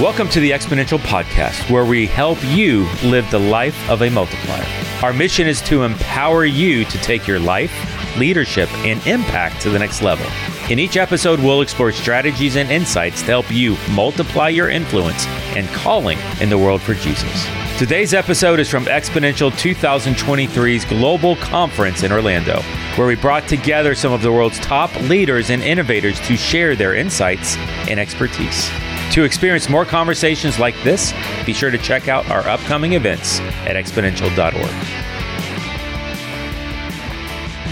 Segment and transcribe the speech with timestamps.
[0.00, 4.66] Welcome to the Exponential Podcast, where we help you live the life of a multiplier.
[5.04, 7.72] Our mission is to empower you to take your life,
[8.18, 10.26] leadership, and impact to the next level.
[10.68, 15.68] In each episode, we'll explore strategies and insights to help you multiply your influence and
[15.68, 17.46] calling in the world for Jesus.
[17.78, 22.62] Today's episode is from Exponential 2023's Global Conference in Orlando,
[22.96, 26.96] where we brought together some of the world's top leaders and innovators to share their
[26.96, 27.56] insights
[27.88, 28.68] and expertise.
[29.12, 31.12] To experience more conversations like this,
[31.46, 35.03] be sure to check out our upcoming events at exponential.org.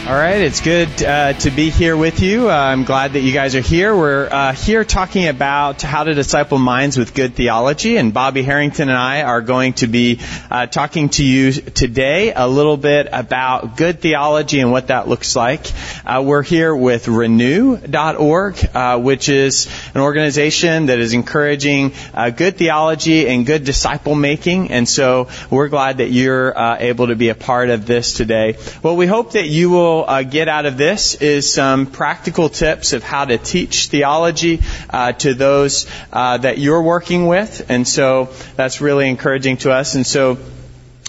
[0.05, 2.51] All right, it's good uh, to be here with you.
[2.51, 3.95] Uh, I'm glad that you guys are here.
[3.95, 8.89] We're uh, here talking about how to disciple minds with good theology, and Bobby Harrington
[8.89, 10.19] and I are going to be
[10.51, 15.37] uh, talking to you today a little bit about good theology and what that looks
[15.37, 15.71] like.
[16.05, 21.93] Uh, we're here with Renew.org, uh, which is an organization that is encouraging
[22.35, 27.29] good theology and good disciple making, and so we're glad that you're able to be
[27.29, 28.57] a part of this today.
[28.83, 32.93] Well, we hope that you will uh, get out of this is some practical tips
[32.93, 38.31] of how to teach theology uh, to those uh, that you're working with, and so
[38.57, 39.95] that's really encouraging to us.
[39.95, 40.39] And so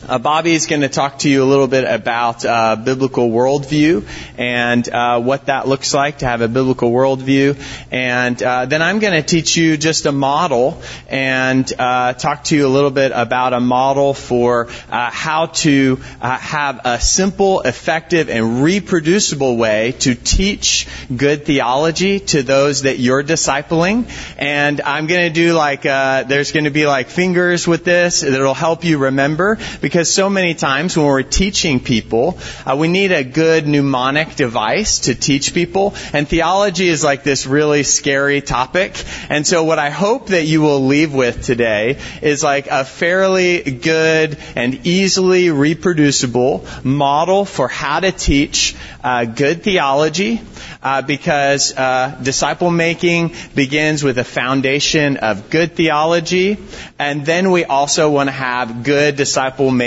[0.08, 4.06] uh, Bobby is going to talk to you a little bit about uh, biblical worldview
[4.38, 7.58] and uh, what that looks like to have a biblical worldview.
[7.92, 12.56] And uh, then I'm going to teach you just a model and uh, talk to
[12.56, 18.30] you a little bit about a model for uh, how to have a simple, effective,
[18.30, 24.10] and reproducible way to teach good theology to those that you're discipling.
[24.38, 28.54] And I'm going to do like, there's going to be like fingers with this that'll
[28.54, 33.12] help you remember because because so many times when we're teaching people, uh, we need
[33.12, 35.94] a good mnemonic device to teach people.
[36.14, 39.00] And theology is like this really scary topic.
[39.30, 43.62] And so what I hope that you will leave with today is like a fairly
[43.62, 50.42] good and easily reproducible model for how to teach uh, good theology
[50.82, 56.58] uh, because uh, disciple making begins with a foundation of good theology,
[56.98, 59.83] and then we also want to have good disciple making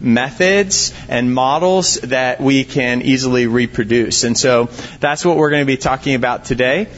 [0.00, 4.24] methods and models that we can easily reproduce.
[4.24, 4.68] And so
[5.00, 6.88] that's what we're going to be talking about today.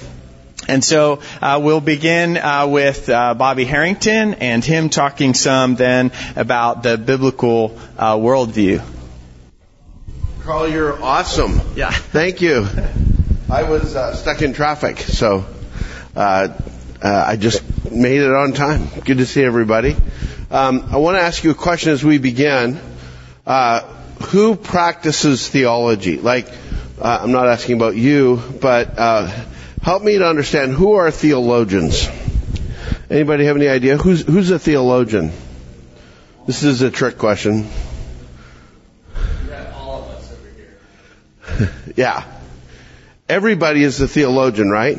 [0.69, 6.13] And so uh, we'll begin uh, with uh, Bobby Harrington and him talking some then
[6.37, 8.83] about the biblical uh, worldview.
[10.43, 11.61] Carl, you're awesome.
[11.75, 11.91] Yeah.
[11.91, 12.67] Thank you.
[13.51, 15.47] I was uh, stuck in traffic, so
[16.15, 16.49] uh,
[17.03, 18.89] uh, I just made it on time.
[19.05, 19.97] Good to see everybody.
[20.51, 22.81] Um, I want to ask you a question as we begin.
[23.47, 23.81] Uh,
[24.31, 26.19] who practices theology?
[26.19, 26.49] Like,
[27.01, 29.31] uh, I'm not asking about you, but uh,
[29.83, 32.09] help me to understand who are theologians.
[33.11, 35.33] Anybody have any idea who's who's a theologian?
[36.47, 37.71] This is a trick question.
[41.97, 42.39] yeah
[43.29, 44.99] everybody is a theologian, right?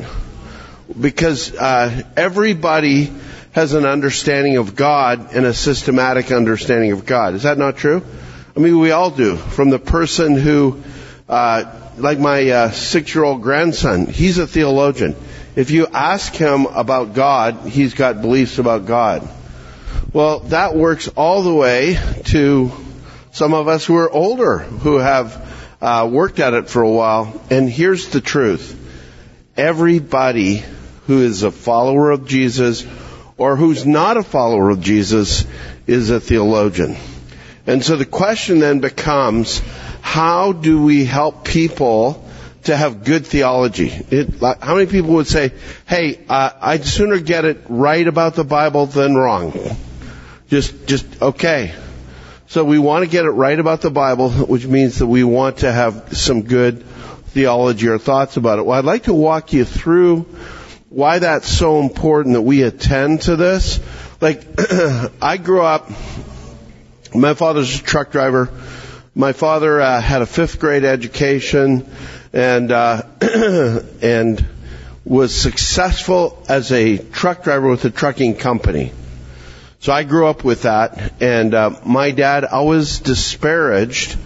[0.98, 3.12] Because uh, everybody
[3.52, 7.34] has an understanding of God and a systematic understanding of God.
[7.34, 8.02] Is that not true?
[8.56, 9.36] I mean, we all do.
[9.36, 10.82] From the person who,
[11.28, 11.64] uh,
[11.96, 15.16] like my uh, six-year-old grandson, he's a theologian.
[15.56, 19.28] If you ask him about God, he's got beliefs about God.
[20.12, 22.70] Well, that works all the way to
[23.32, 25.48] some of us who are older, who have
[25.80, 28.76] uh, worked at it for a while, and here's the truth.
[29.56, 30.62] Everybody
[31.06, 32.86] who is a follower of Jesus
[33.40, 35.46] or who's not a follower of Jesus
[35.86, 36.94] is a theologian.
[37.66, 39.62] And so the question then becomes,
[40.02, 42.28] how do we help people
[42.64, 43.88] to have good theology?
[44.10, 45.54] It, how many people would say,
[45.88, 49.58] hey, uh, I'd sooner get it right about the Bible than wrong?
[50.48, 51.74] Just, just, okay.
[52.48, 55.58] So we want to get it right about the Bible, which means that we want
[55.58, 56.84] to have some good
[57.28, 58.66] theology or thoughts about it.
[58.66, 60.26] Well, I'd like to walk you through
[60.90, 63.80] why that's so important that we attend to this.
[64.20, 64.44] Like,
[65.22, 65.88] I grew up,
[67.14, 68.50] my father's a truck driver.
[69.14, 71.88] My father uh, had a fifth grade education
[72.32, 73.02] and, uh,
[74.02, 74.44] and
[75.04, 78.92] was successful as a truck driver with a trucking company.
[79.78, 84.16] So I grew up with that, and uh, my dad always disparaged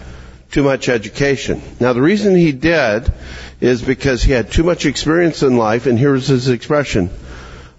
[0.50, 1.62] too much education.
[1.78, 3.12] Now the reason he did
[3.60, 7.10] is because he had too much experience in life, and here's his expression.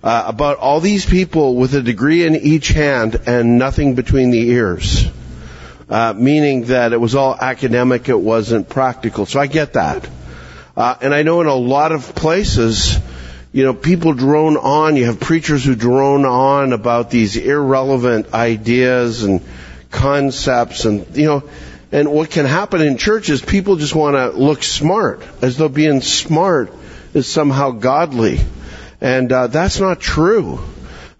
[0.03, 4.49] Uh, about all these people with a degree in each hand and nothing between the
[4.49, 5.05] ears.
[5.89, 9.25] Uh, meaning that it was all academic, it wasn't practical.
[9.25, 10.07] So I get that.
[10.77, 12.99] Uh, and I know in a lot of places,
[13.51, 19.23] you know, people drone on, you have preachers who drone on about these irrelevant ideas
[19.23, 19.41] and
[19.89, 21.43] concepts and, you know,
[21.95, 25.69] and what can happen in church is people just want to look smart, as though
[25.69, 26.69] being smart
[27.13, 28.41] is somehow godly.
[28.99, 30.59] And uh, that's not true.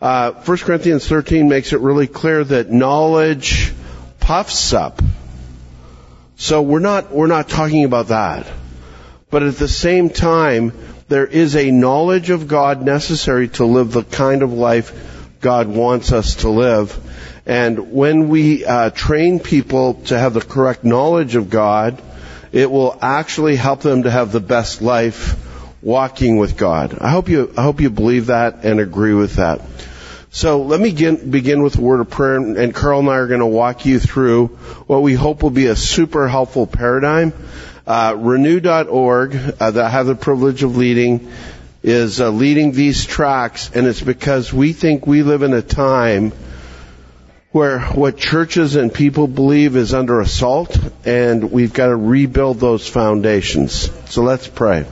[0.01, 3.72] Uh, 1 Corinthians 13 makes it really clear that knowledge
[4.19, 5.01] puffs up.
[6.36, 8.45] So we're not, we're not talking about that.
[9.30, 10.74] But at the same time,
[11.07, 16.12] there is a knowledge of God necessary to live the kind of life God wants
[16.12, 17.00] us to live.
[17.45, 22.01] And when we uh, train people to have the correct knowledge of God,
[22.51, 25.36] it will actually help them to have the best life
[25.81, 26.97] walking with God.
[27.00, 29.62] I hope you, I hope you believe that and agree with that.
[30.31, 33.27] So let me begin, begin with a word of prayer, and Carl and I are
[33.27, 34.48] going to walk you through
[34.88, 37.31] what we hope will be a super helpful paradigm.
[37.88, 41.31] Uh, renew.org, uh, that I have the privilege of leading,
[41.83, 46.33] is uh, leading these tracks, and it's because we think we live in a time
[47.55, 52.85] where what churches and people believe is under assault, and we've got to rebuild those
[52.85, 53.89] foundations.
[54.11, 54.85] So let's pray.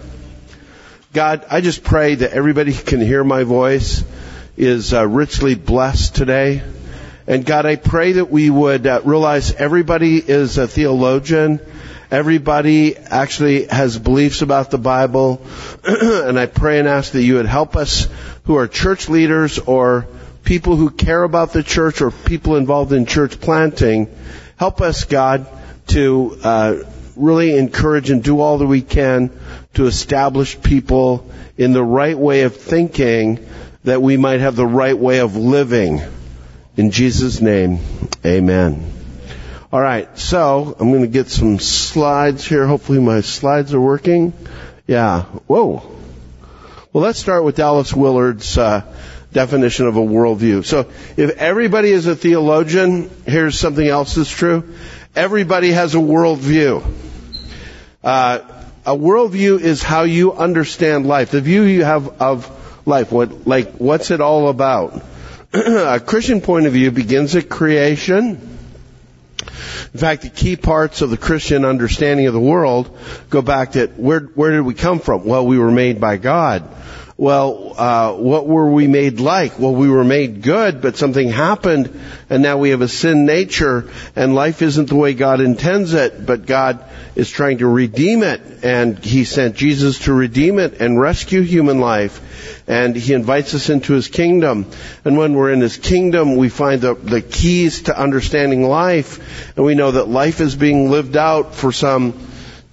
[1.11, 4.05] God, I just pray that everybody can hear my voice
[4.55, 6.63] is uh, richly blessed today.
[7.27, 11.59] And God, I pray that we would uh, realize everybody is a theologian.
[12.11, 15.45] Everybody actually has beliefs about the Bible.
[15.83, 18.07] and I pray and ask that you would help us
[18.45, 20.07] who are church leaders or
[20.43, 24.13] people who care about the church or people involved in church planting.
[24.57, 25.47] Help us, God,
[25.87, 26.75] to uh,
[27.15, 29.31] really encourage and do all that we can
[29.75, 33.45] to establish people in the right way of thinking
[33.83, 36.01] that we might have the right way of living.
[36.77, 37.79] In Jesus' name,
[38.25, 38.91] amen.
[39.71, 42.65] All right, so I'm going to get some slides here.
[42.67, 44.33] Hopefully my slides are working.
[44.87, 45.23] Yeah.
[45.47, 45.81] Whoa.
[46.91, 48.81] Well, let's start with Dallas Willard's uh,
[49.33, 50.63] definition of a worldview.
[50.65, 54.73] So, if everybody is a theologian, here's something else that's true.
[55.15, 56.83] Everybody has a worldview.
[58.03, 58.39] Uh,
[58.85, 63.11] a worldview is how you understand life, the view you have of life.
[63.11, 65.01] What, like, what's it all about?
[65.53, 68.53] a Christian point of view begins at creation.
[69.93, 72.97] In fact, the key parts of the Christian understanding of the world
[73.29, 75.25] go back to where, where did we come from?
[75.25, 76.67] Well, we were made by God.
[77.15, 79.59] Well, uh, what were we made like?
[79.59, 81.99] Well, we were made good, but something happened,
[82.29, 86.25] and now we have a sin nature, and life isn't the way God intends it,
[86.25, 86.83] but God
[87.15, 91.79] is trying to redeem it, and He sent Jesus to redeem it and rescue human
[91.79, 92.19] life
[92.67, 94.69] and he invites us into his kingdom.
[95.03, 99.65] And when we're in his kingdom, we find the, the keys to understanding life, and
[99.65, 102.13] we know that life is being lived out for some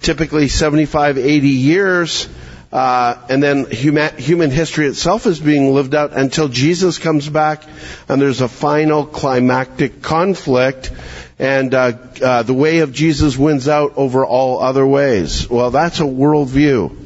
[0.01, 2.27] typically 75, 80 years,
[2.71, 7.63] uh, and then human, human history itself is being lived out until Jesus comes back,
[8.07, 10.91] and there's a final climactic conflict,
[11.37, 15.49] and uh, uh, the way of Jesus wins out over all other ways.
[15.49, 16.97] Well, that's a worldview.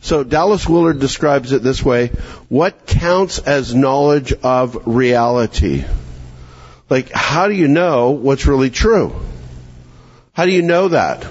[0.00, 2.08] So Dallas Willard describes it this way,
[2.48, 5.84] what counts as knowledge of reality?
[6.88, 9.14] Like, how do you know what's really true?
[10.32, 11.26] How do you know that?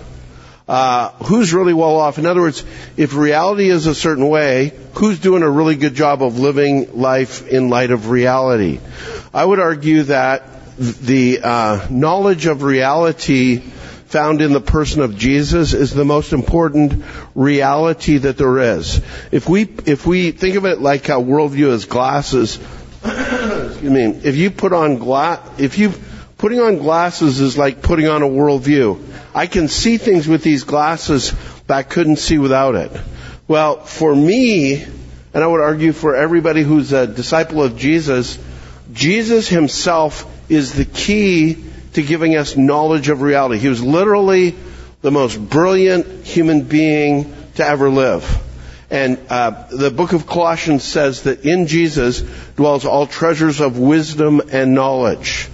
[0.72, 2.18] Uh, who's really well off?
[2.18, 2.64] In other words,
[2.96, 7.46] if reality is a certain way, who's doing a really good job of living life
[7.46, 8.80] in light of reality?
[9.34, 15.74] I would argue that the uh, knowledge of reality found in the person of Jesus
[15.74, 17.04] is the most important
[17.36, 19.02] reality that there is.
[19.30, 22.60] If we, if we think of it like a worldview as glasses,
[23.04, 25.92] excuse me, if you put on glass, if you,
[26.38, 29.11] putting on glasses is like putting on a worldview.
[29.34, 31.34] I can see things with these glasses
[31.68, 32.92] that I couldn't see without it.
[33.48, 38.38] Well, for me, and I would argue for everybody who's a disciple of Jesus,
[38.92, 43.60] Jesus himself is the key to giving us knowledge of reality.
[43.60, 44.56] He was literally
[45.02, 48.42] the most brilliant human being to ever live.
[48.90, 52.22] And uh, the book of Colossians says that in Jesus
[52.58, 55.48] dwells all treasures of wisdom and knowledge.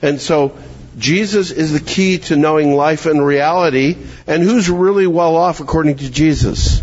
[0.00, 0.56] And so
[0.98, 3.96] Jesus is the key to knowing life and reality.
[4.26, 6.82] And who's really well off according to Jesus?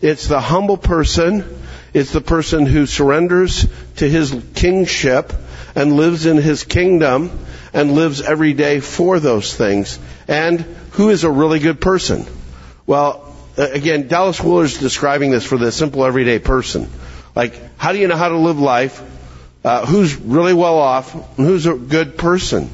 [0.00, 1.44] It's the humble person.
[1.92, 5.32] It's the person who surrenders to his kingship
[5.74, 7.30] and lives in his kingdom
[7.72, 9.98] and lives every day for those things.
[10.28, 10.60] And
[10.92, 12.26] who is a really good person?
[12.86, 16.88] Well, again, Dallas is describing this for the simple everyday person.
[17.34, 19.02] Like, how do you know how to live life?
[19.64, 21.14] Uh, who's really well off?
[21.14, 22.70] And who's a good person?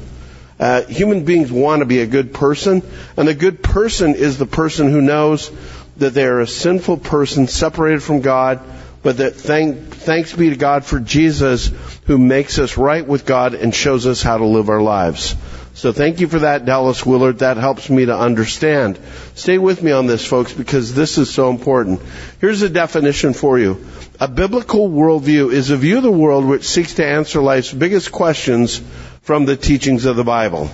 [0.61, 2.83] Uh, human beings want to be a good person,
[3.17, 5.49] and the good person is the person who knows
[5.97, 8.59] that they are a sinful person separated from God,
[9.01, 11.71] but that thank, thanks be to God for Jesus
[12.05, 15.35] who makes us right with God and shows us how to live our lives.
[15.73, 17.39] So thank you for that, Dallas Willard.
[17.39, 18.99] That helps me to understand.
[19.33, 22.01] Stay with me on this, folks, because this is so important.
[22.39, 23.83] Here's a definition for you.
[24.19, 28.11] A biblical worldview is a view of the world which seeks to answer life's biggest
[28.11, 28.79] questions
[29.21, 30.69] from the teachings of the Bible.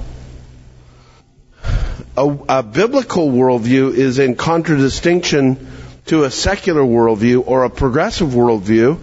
[2.15, 5.67] A, a biblical worldview is in contradistinction
[6.07, 8.97] to a secular worldview or a progressive worldview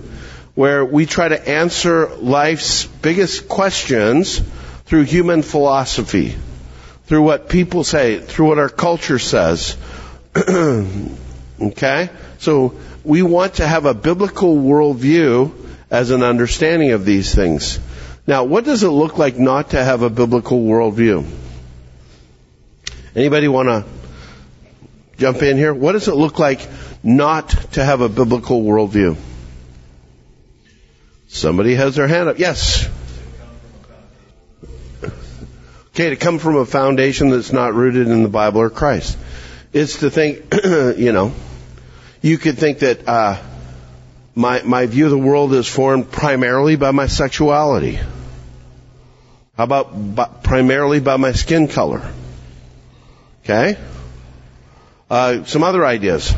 [0.54, 4.40] where we try to answer life's biggest questions
[4.86, 6.34] through human philosophy,
[7.04, 9.76] through what people say, through what our culture says.
[11.60, 12.10] okay?
[12.38, 12.74] So
[13.04, 15.52] we want to have a biblical worldview
[15.90, 17.78] as an understanding of these things.
[18.26, 21.26] Now, what does it look like not to have a biblical worldview?
[23.14, 23.85] Anybody want to
[25.19, 25.75] jump in here?
[25.75, 26.66] What does it look like
[27.02, 29.16] not to have a biblical worldview?
[31.28, 32.38] Somebody has their hand up.
[32.38, 32.88] Yes.
[35.88, 39.19] Okay, to come from a foundation that's not rooted in the Bible or Christ.
[39.73, 41.33] It's to think, you know,
[42.23, 43.40] you could think that uh,
[44.35, 48.00] my my view of the world is formed primarily by my sexuality.
[49.56, 52.11] How about by, primarily by my skin color?
[53.44, 53.78] Okay.
[55.08, 56.34] Uh, some other ideas.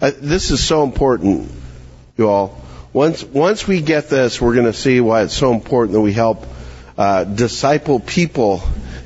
[0.00, 1.50] Uh, this is so important,
[2.16, 2.58] you all.
[2.94, 6.12] Once once we get this, we're going to see why it's so important that we
[6.12, 6.46] help
[6.96, 8.62] uh, disciple people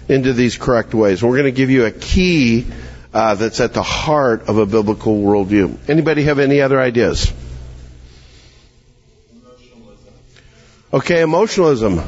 [0.09, 1.23] into these correct ways.
[1.23, 2.67] We're going to give you a key
[3.13, 5.89] uh, that's at the heart of a biblical worldview.
[5.89, 7.33] Anybody have any other ideas?
[10.93, 12.01] Okay, emotionalism.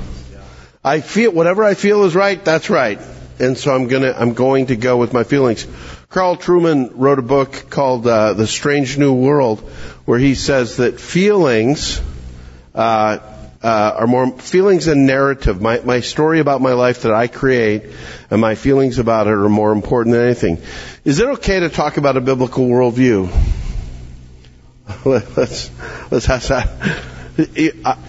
[0.86, 2.42] I feel whatever I feel is right.
[2.44, 3.00] That's right,
[3.40, 5.66] and so I'm gonna I'm going to go with my feelings.
[6.10, 9.58] Carl Trueman wrote a book called uh, The Strange New World,
[10.04, 12.00] where he says that feelings
[12.72, 13.18] uh,
[13.64, 15.60] uh, are more feelings and narrative.
[15.60, 17.82] My my story about my life that I create,
[18.30, 20.58] and my feelings about it are more important than anything.
[21.04, 23.28] Is it okay to talk about a biblical worldview?
[25.04, 25.68] Let's
[26.12, 27.15] let's have that.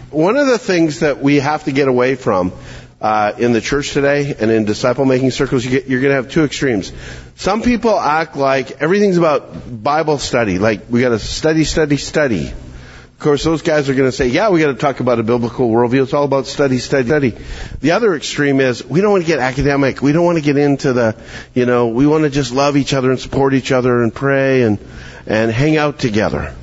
[0.09, 2.53] One of the things that we have to get away from
[3.01, 6.15] uh, in the church today and in disciple making circles, you get, you're going to
[6.15, 6.91] have two extremes.
[7.35, 12.47] Some people act like everything's about Bible study, like we got to study, study, study.
[12.47, 15.23] Of course, those guys are going to say, yeah, we got to talk about a
[15.23, 16.03] biblical worldview.
[16.03, 17.37] It's all about study, study, study.
[17.81, 20.01] The other extreme is we don't want to get academic.
[20.01, 21.15] We don't want to get into the,
[21.55, 24.61] you know, we want to just love each other and support each other and pray
[24.61, 24.79] and,
[25.25, 26.55] and hang out together.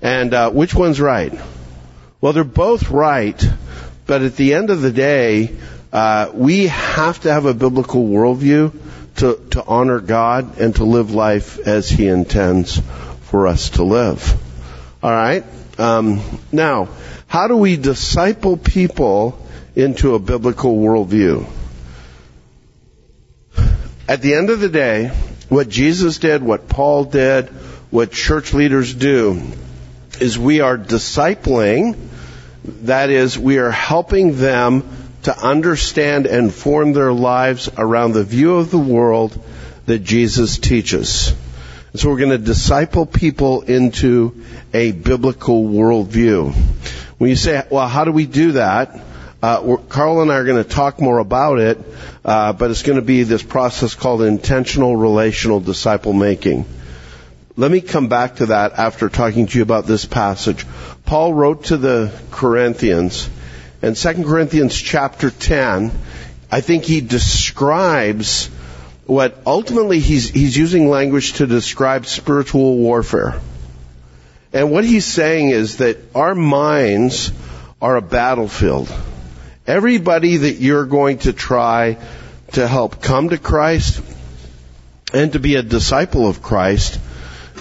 [0.00, 1.38] And, uh, which one's right?
[2.20, 3.40] Well, they're both right,
[4.06, 5.56] but at the end of the day,
[5.92, 8.72] uh, we have to have a biblical worldview
[9.16, 12.80] to, to honor God and to live life as He intends
[13.22, 14.36] for us to live.
[15.00, 15.44] All right.
[15.78, 16.20] Um,
[16.50, 16.88] now,
[17.28, 19.46] how do we disciple people
[19.76, 21.46] into a biblical worldview?
[24.08, 25.12] At the end of the day,
[25.48, 27.46] what Jesus did, what Paul did,
[27.90, 29.40] what church leaders do,
[30.20, 32.07] is we are discipling
[32.86, 34.88] that is, we are helping them
[35.22, 39.38] to understand and form their lives around the view of the world
[39.86, 41.34] that Jesus teaches.
[41.92, 46.54] And so we're going to disciple people into a biblical worldview.
[47.18, 49.00] When you say, well, how do we do that?
[49.42, 51.78] Uh, Carl and I are going to talk more about it,
[52.24, 56.66] uh, but it's going to be this process called intentional relational disciple making.
[57.58, 60.64] Let me come back to that after talking to you about this passage.
[61.04, 63.28] Paul wrote to the Corinthians,
[63.82, 65.90] and 2 Corinthians chapter 10,
[66.52, 68.46] I think he describes
[69.06, 73.40] what ultimately he's, he's using language to describe spiritual warfare.
[74.52, 77.32] And what he's saying is that our minds
[77.82, 78.88] are a battlefield.
[79.66, 81.98] Everybody that you're going to try
[82.52, 84.00] to help come to Christ
[85.12, 87.00] and to be a disciple of Christ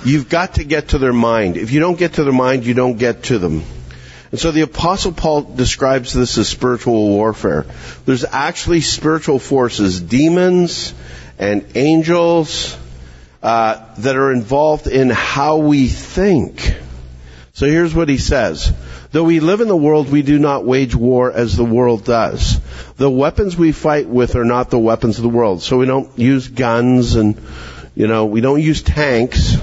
[0.07, 1.57] You've got to get to their mind.
[1.57, 3.61] If you don't get to their mind, you don't get to them.
[4.31, 7.65] And so the apostle Paul describes this as spiritual warfare.
[8.05, 10.93] There's actually spiritual forces, demons
[11.37, 12.77] and angels,
[13.43, 16.75] uh, that are involved in how we think.
[17.51, 18.73] So here's what he says.
[19.11, 22.61] Though we live in the world, we do not wage war as the world does.
[22.95, 25.61] The weapons we fight with are not the weapons of the world.
[25.61, 27.41] So we don't use guns and,
[27.93, 29.57] you know, we don't use tanks.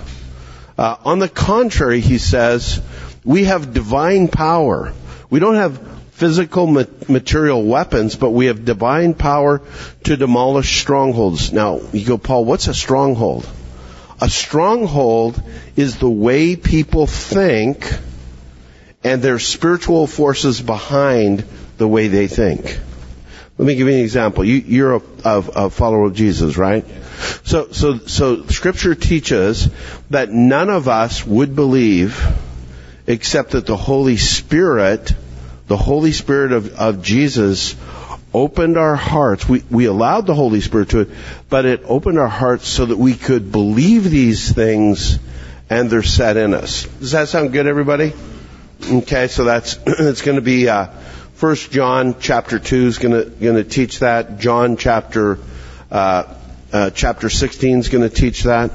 [0.76, 2.80] Uh, on the contrary, he says,
[3.24, 4.92] we have divine power.
[5.30, 5.78] We don't have
[6.12, 9.62] physical material weapons, but we have divine power
[10.04, 11.52] to demolish strongholds.
[11.52, 13.48] Now, you go, Paul, what's a stronghold?
[14.20, 15.42] A stronghold
[15.76, 17.92] is the way people think
[19.02, 21.44] and their spiritual forces behind
[21.78, 22.78] the way they think.
[23.56, 24.44] Let me give you an example.
[24.44, 26.84] You, are a, a, a, follower of Jesus, right?
[27.44, 29.68] So, so, so Scripture teaches
[30.10, 32.20] that none of us would believe
[33.06, 35.14] except that the Holy Spirit,
[35.68, 37.76] the Holy Spirit of, of Jesus,
[38.32, 39.48] opened our hearts.
[39.48, 41.10] We, we allowed the Holy Spirit to it,
[41.48, 45.20] but it opened our hearts so that we could believe these things
[45.70, 46.84] and they're set in us.
[46.98, 48.12] Does that sound good, everybody?
[48.84, 50.88] Okay, so that's, it's going to be, uh,
[51.44, 54.38] First John chapter 2 is going to, going to teach that.
[54.38, 55.38] John chapter,
[55.90, 56.34] uh,
[56.72, 58.70] uh, chapter 16 is going to teach that.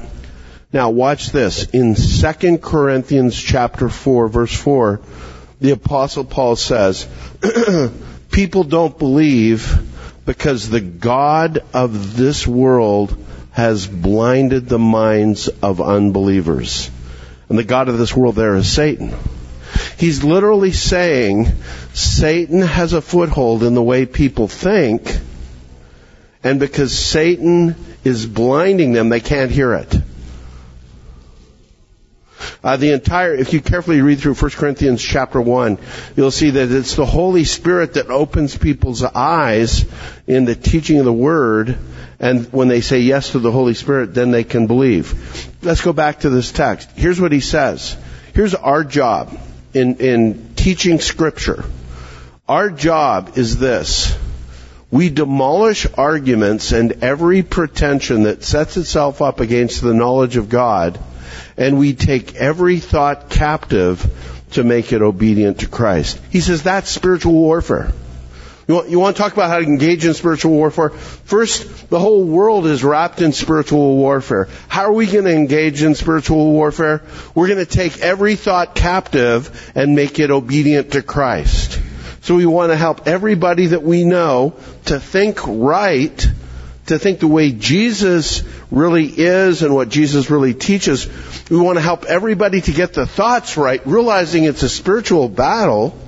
[0.72, 1.64] Now watch this.
[1.70, 5.00] In 2 Corinthians chapter 4 verse 4,
[5.60, 7.08] the apostle Paul says,
[8.30, 9.76] people don't believe
[10.24, 13.16] because the God of this world
[13.50, 16.88] has blinded the minds of unbelievers.
[17.48, 19.12] And the God of this world there is Satan.
[19.96, 21.46] He's literally saying
[21.92, 25.18] Satan has a foothold in the way people think,
[26.42, 29.94] and because Satan is blinding them, they can't hear it.
[32.62, 35.78] Uh, the entire, if you carefully read through 1 Corinthians chapter 1,
[36.16, 39.86] you'll see that it's the Holy Spirit that opens people's eyes
[40.26, 41.78] in the teaching of the Word,
[42.18, 45.54] and when they say yes to the Holy Spirit, then they can believe.
[45.62, 46.90] Let's go back to this text.
[46.96, 47.96] Here's what he says.
[48.34, 49.38] Here's our job
[49.74, 51.64] in, in teaching Scripture.
[52.48, 54.16] Our job is this.
[54.90, 60.98] We demolish arguments and every pretension that sets itself up against the knowledge of God
[61.56, 64.04] and we take every thought captive
[64.52, 66.18] to make it obedient to Christ.
[66.30, 67.92] He says that's spiritual warfare.
[68.70, 70.90] You want, you want to talk about how to engage in spiritual warfare?
[70.90, 74.46] First, the whole world is wrapped in spiritual warfare.
[74.68, 77.02] How are we going to engage in spiritual warfare?
[77.34, 81.80] We're going to take every thought captive and make it obedient to Christ.
[82.20, 86.30] So we want to help everybody that we know to think right
[86.86, 91.08] to think the way Jesus really is and what Jesus really teaches.
[91.50, 95.98] We want to help everybody to get the thoughts right, realizing it's a spiritual battle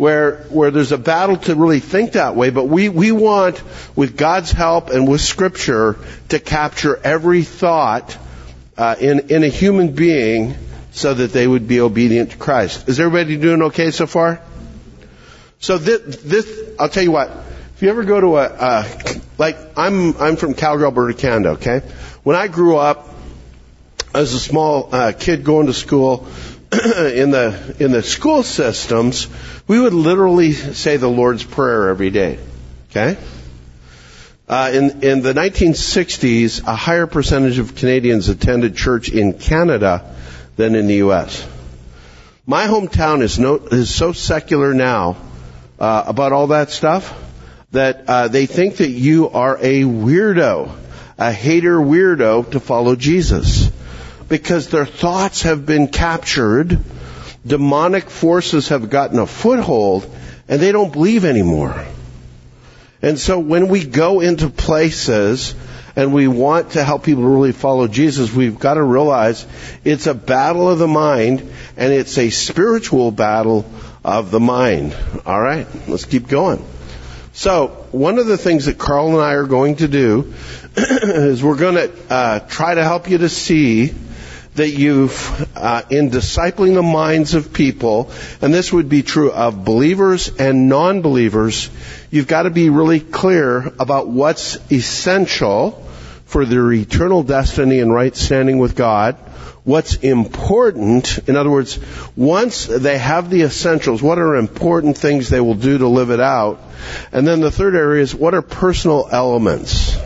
[0.00, 3.62] where, where there's a battle to really think that way, but we, we want,
[3.94, 5.98] with God's help and with Scripture,
[6.30, 8.16] to capture every thought
[8.78, 10.54] uh, in, in a human being
[10.90, 12.88] so that they would be obedient to Christ.
[12.88, 14.40] Is everybody doing okay so far?
[15.58, 17.28] So this, this I'll tell you what,
[17.76, 21.50] if you ever go to a, a like I'm I'm from Calgary, Alberta, Canada.
[21.50, 21.80] Okay,
[22.22, 23.06] when I grew up
[24.14, 26.26] as a small uh, kid going to school
[26.72, 29.26] in the in the school systems,
[29.70, 32.40] we would literally say the Lord's Prayer every day.
[32.90, 33.16] Okay.
[34.48, 40.12] Uh, in in the 1960s, a higher percentage of Canadians attended church in Canada
[40.56, 41.46] than in the U.S.
[42.46, 45.16] My hometown is no is so secular now
[45.78, 47.16] uh, about all that stuff
[47.70, 50.68] that uh, they think that you are a weirdo,
[51.16, 53.70] a hater weirdo to follow Jesus.
[54.28, 56.80] Because their thoughts have been captured,
[57.46, 60.08] demonic forces have gotten a foothold,
[60.48, 61.86] and they don't believe anymore.
[63.02, 65.54] And so when we go into places
[65.96, 69.46] and we want to help people really follow Jesus, we've got to realize
[69.84, 71.40] it's a battle of the mind
[71.76, 73.64] and it's a spiritual battle
[74.04, 74.94] of the mind.
[75.24, 76.64] All right, let's keep going.
[77.32, 80.34] So, one of the things that Carl and I are going to do
[80.76, 83.94] is we're going to uh, try to help you to see
[84.56, 89.64] that you've, uh, in discipling the minds of people, and this would be true of
[89.64, 91.70] believers and non-believers,
[92.10, 95.86] you've got to be really clear about what's essential
[96.24, 99.16] for their eternal destiny and right standing with God,
[99.64, 101.18] what's important.
[101.28, 101.78] In other words,
[102.14, 106.20] once they have the essentials, what are important things they will do to live it
[106.20, 106.60] out?
[107.10, 109.98] And then the third area is what are personal elements?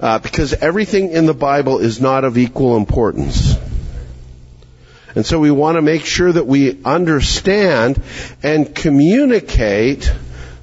[0.00, 3.57] Uh, because everything in the Bible is not of equal importance.
[5.18, 8.00] And so we want to make sure that we understand
[8.40, 10.12] and communicate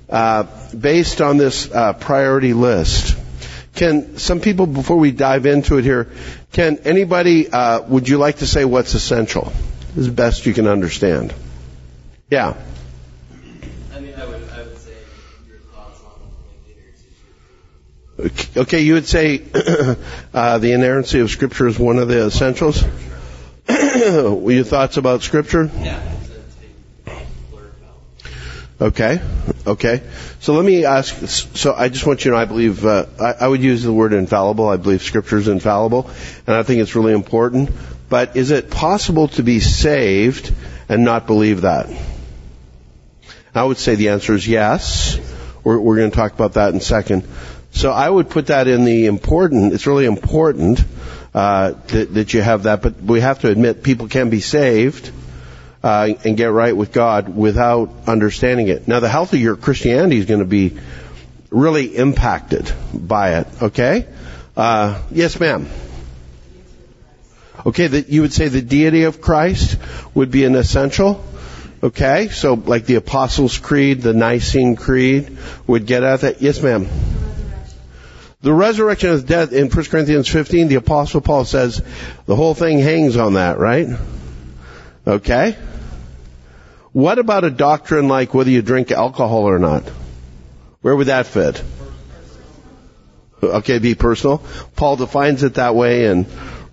[0.09, 3.17] uh, based on this uh, priority list.
[3.73, 6.09] Can some people, before we dive into it here,
[6.53, 9.51] can anybody, uh, would you like to say what's essential?
[9.97, 11.33] As best you can understand.
[12.29, 12.53] Yeah.
[13.93, 14.93] I mean, I would, I would say
[15.49, 16.13] your thoughts on
[16.47, 19.41] like, the inerrancy Okay, you would say
[20.33, 22.85] uh, the inerrancy of Scripture is one of the essentials?
[23.69, 25.69] your thoughts about Scripture?
[25.79, 26.11] Yeah.
[28.79, 29.21] Okay,
[29.65, 30.03] okay.
[30.41, 31.27] So let me ask.
[31.55, 33.93] So I just want you to know, I believe uh, I, I would use the
[33.93, 34.67] word infallible.
[34.67, 36.09] I believe Scripture is infallible,
[36.45, 37.71] and I think it's really important.
[38.09, 40.53] But is it possible to be saved
[40.89, 41.89] and not believe that?
[43.55, 45.17] I would say the answer is yes.
[45.63, 47.25] We're, we're going to talk about that in a second.
[47.71, 49.73] So I would put that in the important.
[49.73, 50.83] It's really important
[51.35, 55.11] uh, that, that you have that, but we have to admit people can be saved
[55.83, 58.87] uh, and get right with God without understanding it.
[58.87, 60.77] Now, the health of your Christianity is going to be
[61.49, 63.47] really impacted by it.
[63.61, 64.07] Okay?
[64.55, 65.67] Uh, yes, ma'am.
[67.65, 69.77] Okay, that you would say the deity of Christ
[70.13, 71.21] would be an essential.
[71.83, 76.41] Okay, so like the Apostles' Creed, the Nicene Creed would get at that.
[76.41, 76.87] Yes, ma'am.
[78.45, 81.81] The resurrection of death in 1 Corinthians 15, the Apostle Paul says
[82.27, 83.87] the whole thing hangs on that, right?
[85.07, 85.57] Okay?
[86.91, 89.81] What about a doctrine like whether you drink alcohol or not?
[90.81, 91.63] Where would that fit?
[93.41, 94.43] Okay, be personal.
[94.75, 96.27] Paul defines it that way in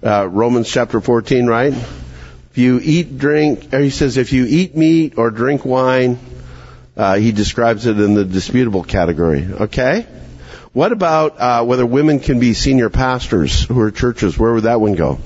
[0.05, 1.73] uh, Romans chapter 14, right?
[1.73, 6.19] If you eat, drink, he says if you eat meat or drink wine,
[6.99, 9.49] uh, he describes it in the disputable category.
[9.51, 10.07] Okay?
[10.73, 14.39] What about uh, whether women can be senior pastors who are churches?
[14.39, 15.19] Where would that one go?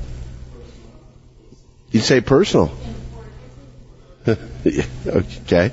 [1.91, 2.73] You'd say personal.
[5.07, 5.71] okay.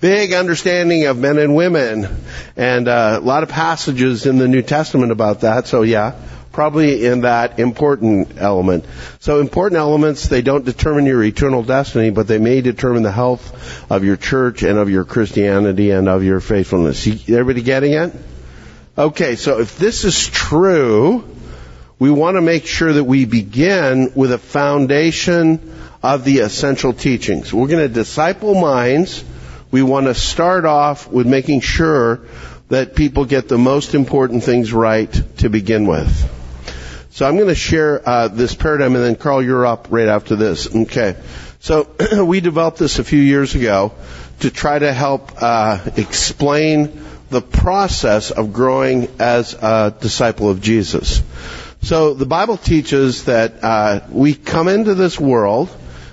[0.00, 2.08] Big understanding of men and women,
[2.56, 5.68] and uh, a lot of passages in the New Testament about that.
[5.68, 8.84] So yeah, probably in that important element.
[9.20, 13.88] So important elements, they don't determine your eternal destiny, but they may determine the health
[13.88, 17.06] of your church and of your Christianity and of your faithfulness.
[17.06, 18.12] Everybody getting it?
[18.96, 21.24] Okay, so if this is true,
[21.98, 27.54] we want to make sure that we begin with a foundation of the essential teachings.
[27.54, 29.24] We're going to disciple minds.
[29.70, 32.20] We want to start off with making sure
[32.68, 36.30] that people get the most important things right to begin with.
[37.12, 40.36] So I'm going to share uh, this paradigm, and then Carl, you're up right after
[40.36, 40.74] this.
[40.74, 41.16] Okay.
[41.60, 41.88] So
[42.26, 43.94] we developed this a few years ago
[44.40, 47.02] to try to help uh, explain
[47.32, 51.22] the process of growing as a disciple of Jesus.
[51.82, 55.68] So the Bible teaches that uh, we come into this world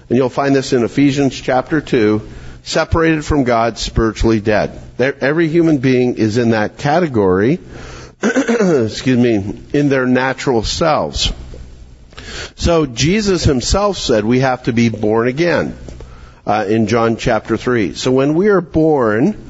[0.09, 2.27] and you'll find this in Ephesians chapter 2,
[2.63, 4.81] separated from God, spiritually dead.
[4.97, 7.59] Every human being is in that category,
[8.23, 11.31] excuse me, in their natural selves.
[12.55, 15.77] So Jesus himself said we have to be born again
[16.45, 17.93] uh, in John chapter 3.
[17.93, 19.48] So when we are born,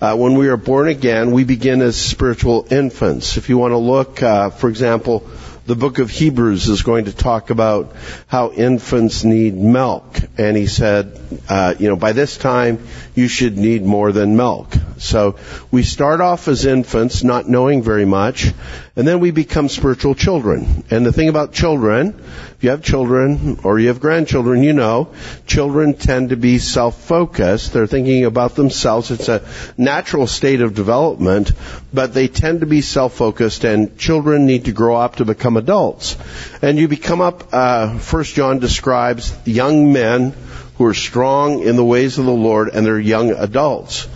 [0.00, 3.36] uh, when we are born again, we begin as spiritual infants.
[3.36, 5.28] If you want to look, uh, for example,
[5.66, 7.94] the book of Hebrews is going to talk about
[8.26, 10.18] how infants need milk.
[10.38, 14.72] And he said, uh, you know, by this time you should need more than milk.
[14.98, 15.36] So
[15.70, 18.52] we start off as infants, not knowing very much,
[18.96, 20.84] and then we become spiritual children.
[20.90, 25.14] And the thing about children, if you have children or you have grandchildren, you know,
[25.46, 27.72] children tend to be self-focused.
[27.72, 29.12] They're thinking about themselves.
[29.12, 31.52] It's a natural state of development,
[31.94, 36.16] but they tend to be self-focused and children need to grow up to become adults.
[36.60, 40.34] And you become up, uh, First John describes young men
[40.76, 44.08] who are strong in the ways of the Lord and they're young adults.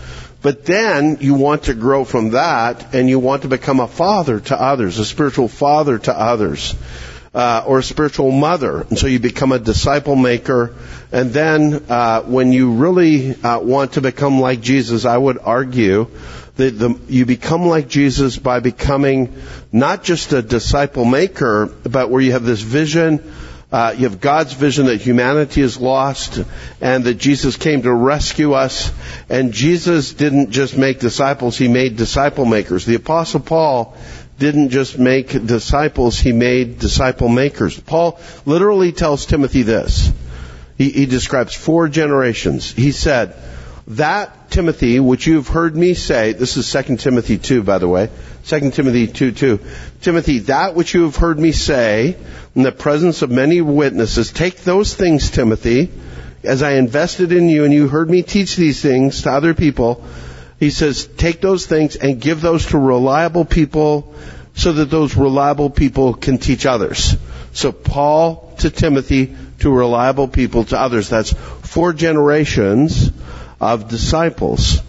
[0.43, 4.41] But then you want to grow from that and you want to become a father
[4.41, 6.75] to others, a spiritual father to others.
[7.33, 10.75] Uh, or a spiritual mother, and so you become a disciple maker.
[11.11, 16.11] And then, uh, when you really uh, want to become like Jesus, I would argue
[16.57, 19.33] that the, you become like Jesus by becoming
[19.71, 23.33] not just a disciple maker, but where you have this vision
[23.73, 26.41] uh, you have God's vision that humanity is lost
[26.79, 28.91] and that Jesus came to rescue us.
[29.29, 32.85] And Jesus didn't just make disciples, He made disciple makers.
[32.85, 33.97] The apostle Paul
[34.37, 37.79] didn't just make disciples, he made disciple makers.
[37.79, 40.11] Paul literally tells Timothy this.
[40.77, 42.71] He, he describes four generations.
[42.71, 43.35] He said,
[43.87, 48.09] that Timothy, which you've heard me say, this is 2 Timothy 2, by the way,
[48.45, 49.59] 2 Timothy 2, 2.
[50.01, 52.15] Timothy, that which you have heard me say
[52.55, 55.91] in the presence of many witnesses, take those things, Timothy,
[56.43, 60.03] as I invested in you and you heard me teach these things to other people.
[60.59, 64.15] He says, take those things and give those to reliable people
[64.55, 67.15] so that those reliable people can teach others.
[67.53, 71.09] So Paul to Timothy to reliable people to others.
[71.09, 73.11] That's four generations
[73.63, 74.79] of disciples.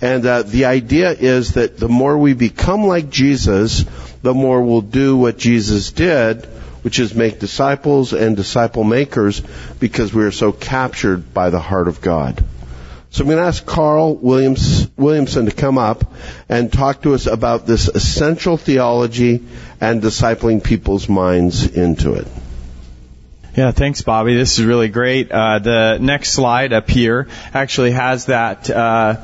[0.00, 3.84] And uh, the idea is that the more we become like Jesus,
[4.22, 6.44] the more we'll do what Jesus did,
[6.82, 9.40] which is make disciples and disciple makers
[9.78, 12.44] because we are so captured by the heart of God.
[13.10, 16.12] So I'm going to ask Carl Williams, Williamson to come up
[16.48, 19.44] and talk to us about this essential theology
[19.80, 22.26] and discipling people's minds into it.
[23.54, 24.34] Yeah, thanks, Bobby.
[24.34, 25.30] This is really great.
[25.30, 29.18] Uh, the next slide up here actually has that uh,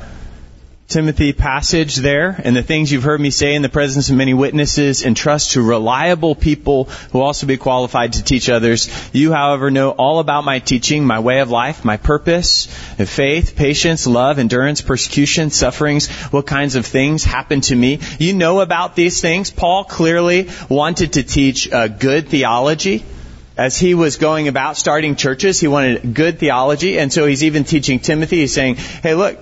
[0.86, 4.34] Timothy passage there, and the things you've heard me say in the presence of many
[4.34, 8.90] witnesses, entrust to reliable people who also be qualified to teach others.
[9.14, 12.66] You, however, know all about my teaching, my way of life, my purpose,
[12.98, 18.00] faith, patience, love, endurance, persecution, sufferings, what kinds of things happen to me.
[18.18, 19.50] You know about these things.
[19.50, 23.06] Paul clearly wanted to teach uh, good theology
[23.58, 27.64] as he was going about starting churches, he wanted good theology, and so he's even
[27.64, 28.36] teaching Timothy.
[28.36, 29.36] He's saying, hey, look,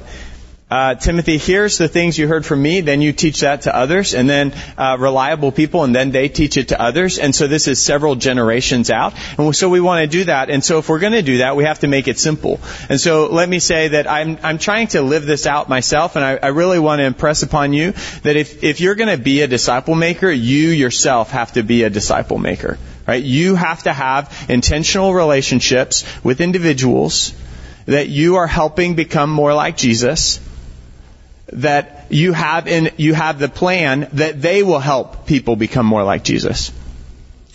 [0.69, 4.15] uh, Timothy, here's the things you heard from me, then you teach that to others,
[4.15, 7.19] and then uh, reliable people, and then they teach it to others.
[7.19, 9.13] And so this is several generations out.
[9.39, 10.51] And so we want to do that.
[10.51, 12.59] And so if we're going to do that, we have to make it simple.
[12.89, 16.25] And so let me say that I'm, I'm trying to live this out myself, and
[16.25, 19.43] I, I really want to impress upon you that if, if you're going to be
[19.43, 22.79] a disciple maker, you yourself have to be a disciple maker.
[23.07, 23.23] Right?
[23.23, 27.33] You have to have intentional relationships with individuals
[27.87, 30.41] that you are helping become more like Jesus
[31.53, 36.03] that you have in you have the plan that they will help people become more
[36.03, 36.73] like Jesus.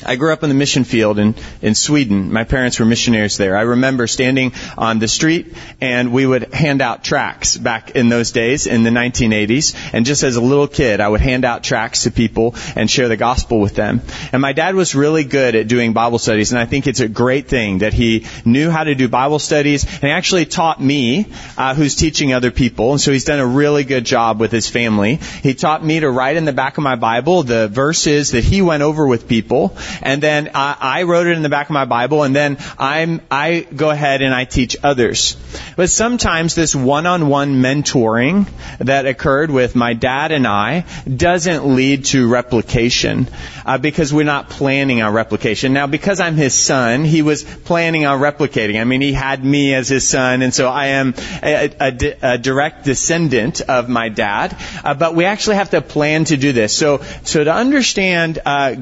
[0.05, 2.31] I grew up in the mission field in, in Sweden.
[2.31, 3.55] My parents were missionaries there.
[3.55, 8.31] I remember standing on the street and we would hand out tracts back in those
[8.31, 9.75] days in the 1980s.
[9.93, 13.07] And just as a little kid, I would hand out tracts to people and share
[13.07, 14.01] the gospel with them.
[14.31, 17.07] And my dad was really good at doing Bible studies and I think it's a
[17.07, 21.27] great thing that he knew how to do Bible studies and he actually taught me,
[21.57, 22.91] uh, who's teaching other people.
[22.91, 25.15] And so he's done a really good job with his family.
[25.15, 28.61] He taught me to write in the back of my Bible the verses that he
[28.61, 31.85] went over with people and then I, I wrote it in the back of my
[31.85, 35.37] Bible, and then I'm I go ahead and I teach others.
[35.75, 38.47] But sometimes this one-on-one mentoring
[38.79, 43.27] that occurred with my dad and I doesn't lead to replication
[43.65, 45.73] uh, because we're not planning on replication.
[45.73, 48.79] Now, because I'm his son, he was planning on replicating.
[48.79, 52.37] I mean, he had me as his son, and so I am a, a, a
[52.37, 54.55] direct descendant of my dad.
[54.83, 56.75] Uh, but we actually have to plan to do this.
[56.75, 58.39] So, so to understand.
[58.45, 58.75] Uh,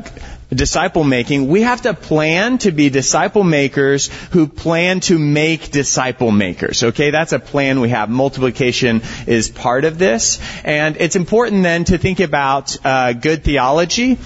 [0.53, 6.31] disciple making, we have to plan to be disciple makers who plan to make disciple
[6.31, 6.83] makers.
[6.83, 8.09] Okay, that's a plan we have.
[8.09, 10.39] Multiplication is part of this.
[10.63, 14.17] And it's important then to think about uh, good theology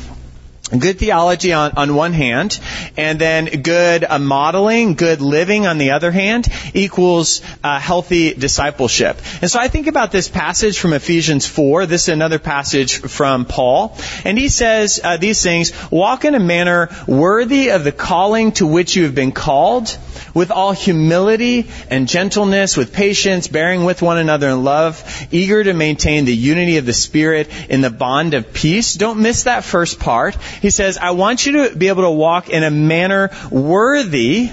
[0.80, 2.60] good theology on, on one hand,
[2.98, 9.18] and then good uh, modeling, good living on the other hand, equals uh, healthy discipleship.
[9.42, 11.86] And so I think about this passage from Ephesians 4.
[11.86, 13.98] This is another passage from Paul.
[14.26, 18.68] And he says uh, these things, walk in a manner worthy of the calling to
[18.68, 19.98] which you have been called,
[20.34, 25.74] with all humility and gentleness, with patience, bearing with one another in love, eager to
[25.74, 28.94] maintain the unity of the Spirit in the bond of peace.
[28.96, 30.36] Don't miss that first part.
[30.36, 34.52] He says, I want you to be able to walk in a manner worthy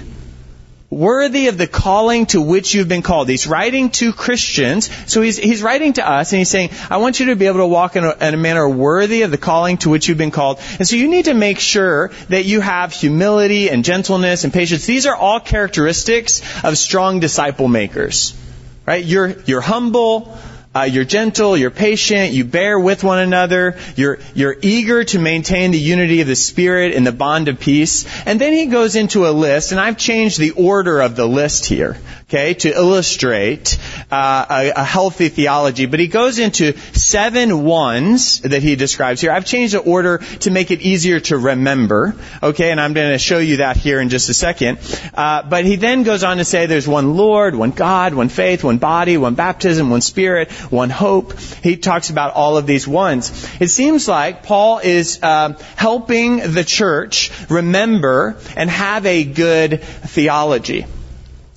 [0.91, 3.29] worthy of the calling to which you've been called.
[3.29, 7.19] He's writing to Christians, so he's, he's writing to us, and he's saying, I want
[7.19, 9.77] you to be able to walk in a, in a, manner worthy of the calling
[9.79, 10.59] to which you've been called.
[10.77, 14.85] And so you need to make sure that you have humility and gentleness and patience.
[14.85, 18.37] These are all characteristics of strong disciple makers.
[18.85, 19.05] Right?
[19.05, 20.37] You're, you're humble,
[20.73, 25.71] uh, you're gentle, you're patient, you bear with one another, you're, you're eager to maintain
[25.71, 28.05] the unity of the Spirit in the bond of peace.
[28.25, 31.65] And then he goes into a list, and I've changed the order of the list
[31.65, 31.97] here,
[32.29, 33.77] okay, to illustrate
[34.09, 35.87] uh, a, a healthy theology.
[35.87, 39.31] But he goes into seven ones that he describes here.
[39.31, 43.19] I've changed the order to make it easier to remember, okay, and I'm going to
[43.19, 44.79] show you that here in just a second.
[45.13, 48.63] Uh, but he then goes on to say there's one Lord, one God, one faith,
[48.63, 51.37] one body, one baptism, one Spirit, one hope.
[51.39, 53.47] He talks about all of these ones.
[53.59, 60.85] It seems like Paul is uh, helping the church remember and have a good theology.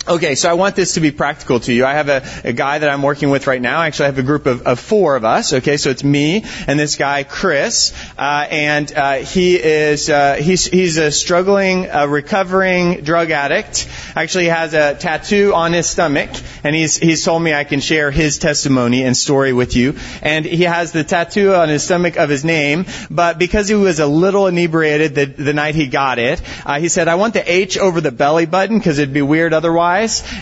[0.07, 1.87] Okay, so I want this to be practical to you.
[1.87, 3.81] I have a, a guy that I'm working with right now.
[3.81, 5.55] Actually, I have a group of, of four of us.
[5.55, 10.67] Okay, so it's me and this guy Chris, uh, and uh, he is uh, he's
[10.67, 13.88] he's a struggling, recovering drug addict.
[14.14, 16.29] Actually, he has a tattoo on his stomach,
[16.64, 19.95] and he's he's told me I can share his testimony and story with you.
[20.21, 24.01] And he has the tattoo on his stomach of his name, but because he was
[24.01, 27.51] a little inebriated the the night he got it, uh, he said I want the
[27.51, 29.93] H over the belly button because it'd be weird otherwise.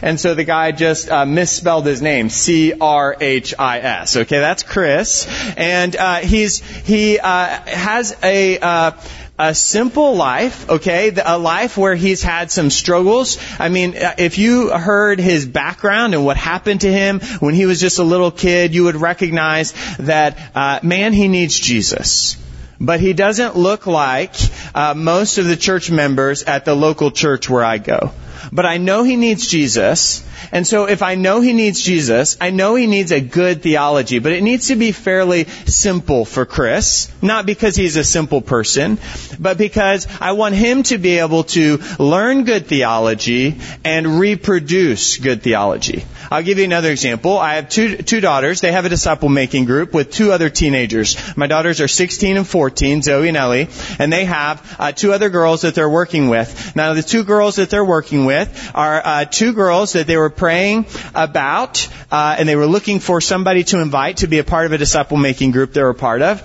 [0.03, 4.17] And so the guy just uh, misspelled his name, C-R-H-I-S.
[4.17, 5.27] Okay, that's Chris.
[5.57, 8.93] And uh, he's he uh, has a uh,
[9.39, 11.13] a simple life, okay?
[11.25, 13.39] A life where he's had some struggles.
[13.59, 17.67] I mean, uh, if you heard his background and what happened to him when he
[17.67, 22.37] was just a little kid, you would recognize that, uh, man, he needs Jesus.
[22.79, 24.35] But he doesn't look like
[24.75, 28.13] uh, most of the church members at the local church where I go.
[28.51, 32.51] But I know he needs Jesus, and so if I know he needs Jesus, I
[32.51, 37.11] know he needs a good theology, but it needs to be fairly simple for Chris.
[37.23, 38.99] Not because he's a simple person,
[39.41, 45.43] but because I want him to be able to learn good theology and reproduce good
[45.43, 46.05] theology.
[46.31, 47.37] I'll give you another example.
[47.37, 48.61] I have two, two daughters.
[48.61, 51.17] They have a disciple making group with two other teenagers.
[51.37, 55.29] My daughters are 16 and 14, Zoe and Ellie, and they have uh, two other
[55.29, 56.75] girls that they're working with.
[56.75, 60.31] Now the two girls that they're working with are uh, two girls that they were
[60.43, 64.67] praying about, uh, and they were looking for somebody to invite to be a part
[64.67, 66.43] of a disciple making group they were a part of.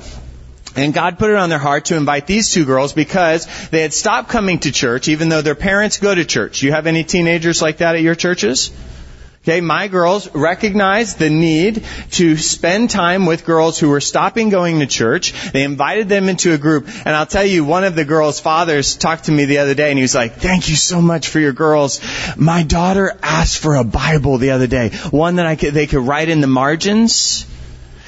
[0.76, 3.96] And God put it on their heart to invite these two girls because they had
[3.96, 6.60] stopped coming to church, even though their parents go to church.
[6.60, 8.70] Do You have any teenagers like that at your churches?
[9.48, 14.82] Okay, my girls recognized the need to spend time with girls who were stopping going
[14.82, 15.32] to church.
[15.54, 16.90] They invited them into a group.
[17.06, 19.90] And I'll tell you, one of the girls' fathers talked to me the other day
[19.90, 22.02] and he was like, thank you so much for your girls.
[22.36, 24.90] My daughter asked for a Bible the other day.
[25.12, 27.46] One that I could, they could write in the margins.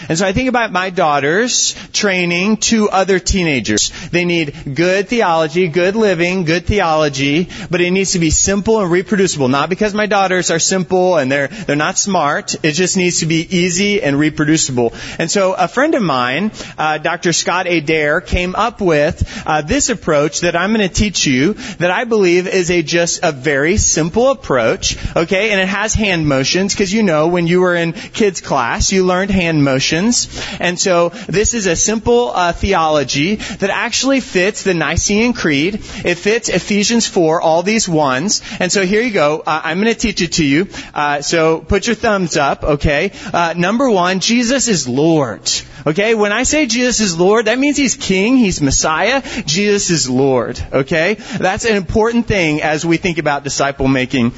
[0.07, 3.91] And so I think about my daughters training two other teenagers.
[4.09, 8.89] They need good theology, good living, good theology, but it needs to be simple and
[8.89, 9.49] reproducible.
[9.49, 12.55] Not because my daughters are simple and they're, they're not smart.
[12.63, 14.93] It just needs to be easy and reproducible.
[15.17, 17.33] And so a friend of mine, uh, Dr.
[17.33, 21.91] Scott Adair, came up with uh, this approach that I'm going to teach you that
[21.91, 24.95] I believe is a just a very simple approach.
[25.15, 28.91] Okay, and it has hand motions because you know when you were in kids class,
[28.91, 34.63] you learned hand motions and so this is a simple uh, theology that actually fits
[34.63, 35.75] the Nicene Creed.
[35.75, 38.41] It fits Ephesians 4, all these ones.
[38.60, 39.39] And so here you go.
[39.39, 40.67] Uh, I'm going to teach it to you.
[40.93, 43.12] Uh, so put your thumbs up, okay?
[43.34, 45.49] Uh, number one, Jesus is Lord.
[45.86, 50.10] Okay, when I say Jesus is Lord, that means He's King, He's Messiah, Jesus is
[50.10, 50.62] Lord.
[50.71, 51.13] Okay?
[51.13, 54.34] That's an important thing as we think about disciple making.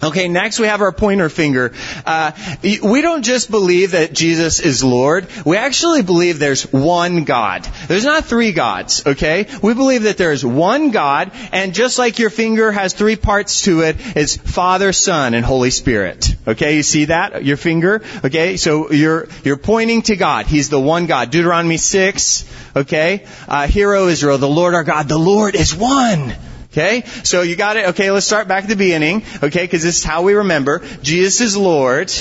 [0.00, 1.72] Okay, next we have our pointer finger.
[2.06, 2.30] Uh,
[2.62, 5.26] we don't just believe that Jesus is Lord.
[5.44, 7.64] We actually believe there's one God.
[7.88, 9.48] There's not three gods, okay?
[9.60, 13.80] We believe that there's one God, and just like your finger has three parts to
[13.80, 16.36] it, it's Father, Son, and Holy Spirit.
[16.46, 17.44] Okay, you see that?
[17.44, 18.00] Your finger?
[18.24, 20.46] Okay, so you're, you're pointing to God.
[20.46, 21.30] He's the one God.
[21.30, 22.44] Deuteronomy 6,
[22.76, 23.26] okay?
[23.48, 26.36] Uh, O Israel, the Lord our God, the Lord is one.
[26.72, 27.04] Okay?
[27.24, 27.88] So you got it.
[27.90, 29.24] Okay, let's start back at the beginning.
[29.42, 30.80] Okay, because this is how we remember.
[31.02, 32.12] Jesus is Lord.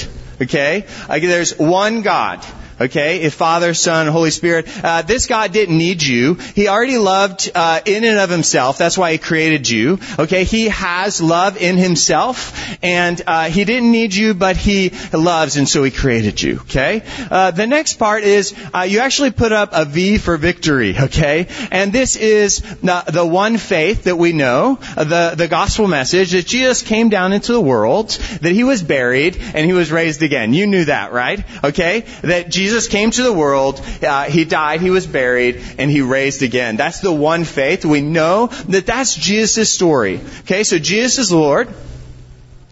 [0.41, 0.85] Okay?
[1.27, 2.45] there's one God.
[2.79, 6.35] Okay, if Father, Son, Holy Spirit, uh, this God didn't need you.
[6.35, 8.77] He already loved uh, in and of Himself.
[8.77, 9.99] That's why He created you.
[10.19, 15.57] Okay, He has love in Himself, and uh, He didn't need you, but He loves,
[15.57, 16.59] and so He created you.
[16.61, 17.01] Okay.
[17.31, 20.95] Uh, the next part is uh, you actually put up a V for victory.
[20.97, 26.31] Okay, and this is the, the one faith that we know, the the gospel message
[26.31, 30.21] that Jesus came down into the world, that He was buried, and He was raised
[30.21, 30.53] again.
[30.53, 31.43] You knew that, right?
[31.63, 35.89] Okay, that Jesus Jesus came to the world, uh, He died, He was buried, and
[35.89, 36.75] He raised again.
[36.75, 37.85] That's the one faith.
[37.85, 40.19] We know that that's Jesus' story.
[40.41, 41.69] Okay, so Jesus is Lord.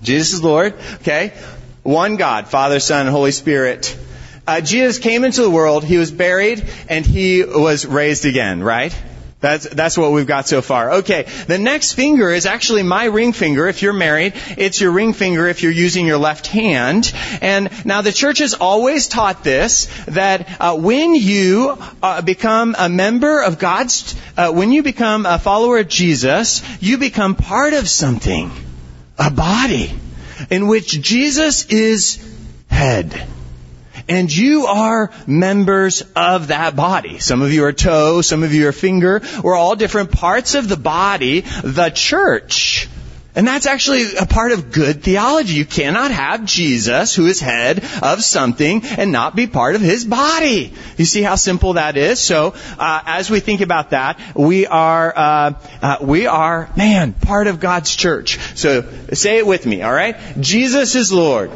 [0.01, 0.73] Jesus is Lord.
[0.95, 1.31] Okay,
[1.83, 3.97] one God, Father, Son, and Holy Spirit.
[4.45, 8.93] Uh, Jesus came into the world, He was buried, and He was raised again, right?
[9.45, 10.91] That's, that's what we've got so far.
[10.93, 13.67] Okay, the next finger is actually my ring finger.
[13.67, 17.13] If you're married, it's your ring finger if you're using your left hand.
[17.41, 22.89] And now the church has always taught this, that uh, when you uh, become a
[22.89, 27.87] member of God's, uh, when you become a follower of Jesus, you become part of
[27.87, 28.49] something.
[29.19, 29.93] A body.
[30.49, 32.17] In which Jesus is
[32.67, 33.27] head
[34.07, 37.19] and you are members of that body.
[37.19, 39.21] Some of you are toe, some of you are finger.
[39.43, 42.87] We're all different parts of the body, the church.
[43.35, 45.55] And that's actually a part of good theology.
[45.55, 50.05] You cannot have Jesus, who is head of something, and not be part of his
[50.05, 50.73] body.
[50.95, 52.21] You see how simple that is?
[52.21, 57.47] So, uh, as we think about that, we are, uh, uh, we are, man, part
[57.47, 58.39] of God's church.
[58.55, 60.15] So, say it with me, alright?
[60.39, 61.51] Jesus is Lord.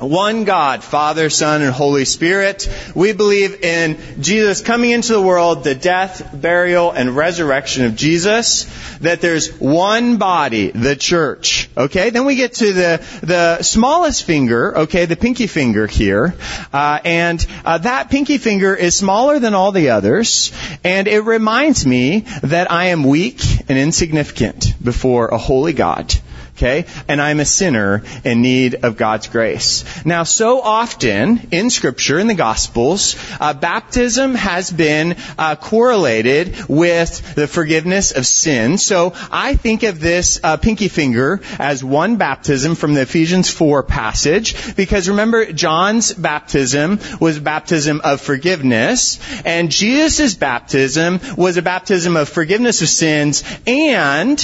[0.00, 2.68] One God, Father, Son, and Holy Spirit.
[2.94, 8.66] We believe in Jesus coming into the world, the death, burial, and resurrection of Jesus.
[9.00, 11.68] That there's one body, the church.
[11.76, 14.78] Okay, then we get to the the smallest finger.
[14.78, 16.34] Okay, the pinky finger here,
[16.72, 20.52] uh, and uh, that pinky finger is smaller than all the others,
[20.84, 26.14] and it reminds me that I am weak and insignificant before a holy God.
[26.58, 26.86] Okay?
[27.06, 29.84] And I'm a sinner in need of God's grace.
[30.04, 37.36] Now, so often in Scripture, in the Gospels, uh, baptism has been uh, correlated with
[37.36, 38.76] the forgiveness of sin.
[38.76, 43.84] So I think of this uh, pinky finger as one baptism from the Ephesians 4
[43.84, 52.16] passage, because remember, John's baptism was baptism of forgiveness, and Jesus' baptism was a baptism
[52.16, 54.40] of forgiveness of sins, and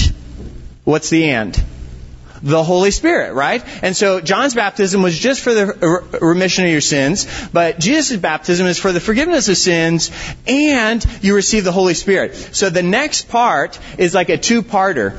[0.85, 1.61] what's the and?
[2.45, 3.65] The Holy Spirit, right?
[3.83, 8.67] And so John's baptism was just for the remission of your sins, but Jesus' baptism
[8.67, 10.11] is for the forgiveness of sins,
[10.47, 12.35] and you receive the Holy Spirit.
[12.35, 15.19] So the next part is like a two-parter.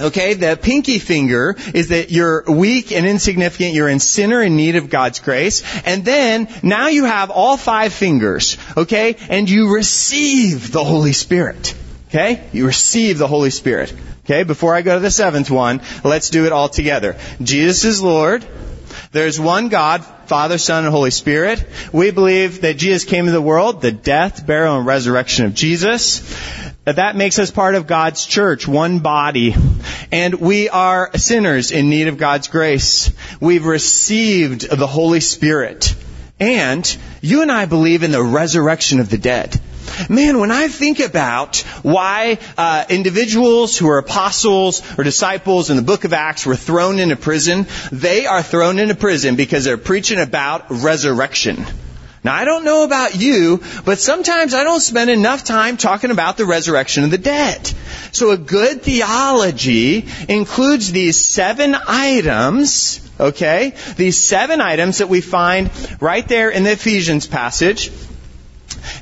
[0.00, 4.76] Okay, the pinky finger is that you're weak and insignificant, you're in sinner in need
[4.76, 10.72] of God's grace, and then now you have all five fingers, okay, and you receive
[10.72, 11.74] the Holy Spirit.
[12.08, 12.48] Okay?
[12.52, 13.92] You receive the Holy Spirit.
[14.28, 17.16] Okay, before I go to the seventh one, let's do it all together.
[17.40, 18.46] Jesus is Lord.
[19.10, 21.66] There's one God, Father, Son, and Holy Spirit.
[21.94, 26.20] We believe that Jesus came to the world, the death, burial, and resurrection of Jesus.
[26.84, 29.54] That makes us part of God's church, one body.
[30.12, 33.10] And we are sinners in need of God's grace.
[33.40, 35.94] We've received the Holy Spirit.
[36.38, 39.58] And you and I believe in the resurrection of the dead.
[40.08, 45.82] Man, when I think about why uh, individuals who are apostles or disciples in the
[45.82, 50.20] book of Acts were thrown into prison, they are thrown into prison because they're preaching
[50.20, 51.66] about resurrection.
[52.24, 56.36] Now, I don't know about you, but sometimes I don't spend enough time talking about
[56.36, 57.66] the resurrection of the dead.
[58.12, 63.74] So a good theology includes these seven items, okay?
[63.96, 65.70] These seven items that we find
[66.00, 67.90] right there in the Ephesians passage.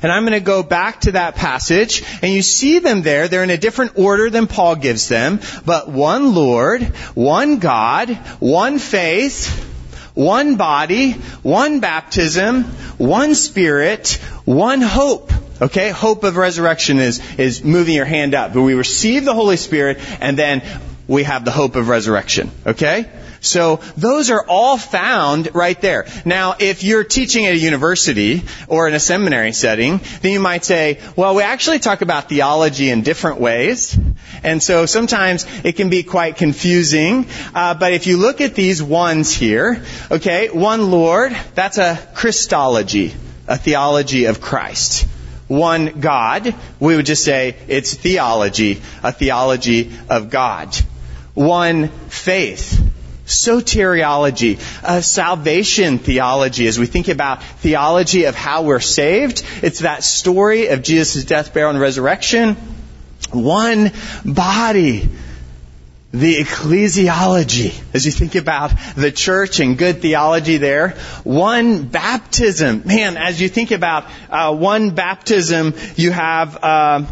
[0.01, 3.27] And I'm going to go back to that passage, and you see them there.
[3.27, 6.83] They're in a different order than Paul gives them, but one Lord,
[7.15, 8.09] one God,
[8.39, 9.65] one faith,
[10.13, 11.11] one body,
[11.43, 12.63] one baptism,
[12.97, 14.13] one spirit,
[14.45, 15.31] one hope.
[15.61, 18.53] Okay, hope of resurrection is, is moving your hand up.
[18.53, 20.63] But we receive the Holy Spirit, and then
[21.07, 22.51] we have the hope of resurrection.
[22.65, 23.09] Okay?
[23.47, 26.05] So those are all found right there.
[26.25, 30.65] Now, if you're teaching at a university or in a seminary setting, then you might
[30.65, 33.97] say, well, we actually talk about theology in different ways.
[34.43, 37.27] And so sometimes it can be quite confusing.
[37.55, 43.13] Uh, but if you look at these ones here, okay, one Lord, that's a Christology,
[43.47, 45.07] a theology of Christ
[45.47, 50.75] one God, we would just say it's theology, a theology of God.
[51.33, 52.81] One faith,
[53.27, 56.67] soteriology, uh, salvation theology.
[56.67, 61.53] As we think about theology of how we're saved, it's that story of Jesus' death,
[61.53, 62.55] burial, and resurrection.
[63.31, 63.91] One
[64.25, 65.09] body.
[66.13, 70.91] The ecclesiology, as you think about the church and good theology there.
[71.25, 72.83] One baptism.
[72.85, 77.03] Man, as you think about uh, one baptism, you have uh,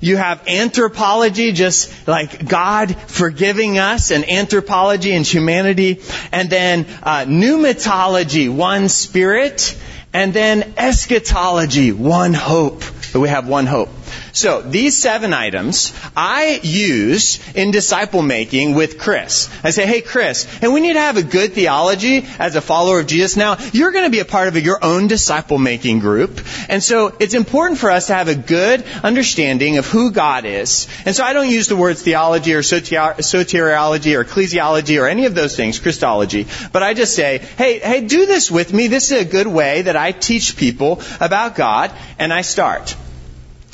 [0.00, 6.00] you have anthropology, just like God forgiving us, and anthropology and humanity,
[6.32, 9.76] and then uh, pneumatology, one spirit,
[10.12, 12.82] and then eschatology, one hope.
[13.12, 13.90] But we have one hope.
[14.36, 19.48] So these seven items I use in disciple making with Chris.
[19.64, 23.00] I say, hey Chris, and we need to have a good theology as a follower
[23.00, 23.38] of Jesus.
[23.38, 26.38] Now, you're going to be a part of your own disciple making group.
[26.68, 30.86] And so it's important for us to have a good understanding of who God is.
[31.06, 35.34] And so I don't use the words theology or soteriology or ecclesiology or any of
[35.34, 36.46] those things, Christology.
[36.72, 38.88] But I just say, hey, hey, do this with me.
[38.88, 41.90] This is a good way that I teach people about God.
[42.18, 42.94] And I start.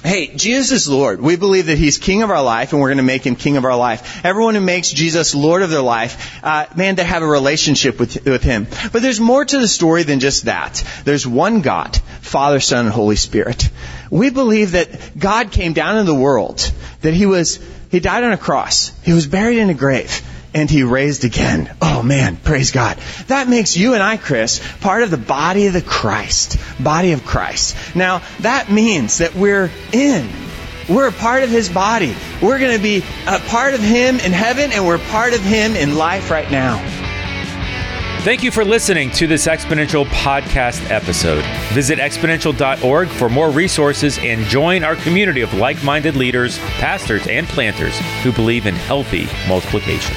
[0.04, 1.20] Hey, Jesus is Lord.
[1.20, 3.56] We believe that He's King of our life, and we're going to make Him King
[3.56, 4.24] of our life.
[4.24, 8.24] Everyone who makes Jesus Lord of their life, uh, man, they have a relationship with,
[8.24, 8.66] with Him.
[8.92, 10.82] But there's more to the story than just that.
[11.04, 13.70] There's one God, Father, Son, and Holy Spirit.
[14.10, 16.72] We believe that God came down in the world,
[17.02, 17.60] that He was,
[17.92, 20.20] He died on a cross, He was buried in a grave,
[20.54, 21.74] and he raised again.
[21.80, 22.98] Oh man, praise God.
[23.28, 26.58] That makes you and I, Chris, part of the body of the Christ.
[26.82, 27.76] Body of Christ.
[27.94, 30.28] Now, that means that we're in.
[30.88, 32.14] We're a part of his body.
[32.42, 35.76] We're going to be a part of him in heaven and we're part of him
[35.76, 37.01] in life right now.
[38.22, 41.44] Thank you for listening to this Exponential podcast episode.
[41.74, 47.48] Visit exponential.org for more resources and join our community of like minded leaders, pastors, and
[47.48, 50.14] planters who believe in healthy multiplication.